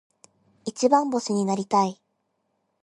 [0.65, 2.01] 一番星になりたい。